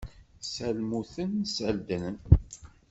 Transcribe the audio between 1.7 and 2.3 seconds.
ddren.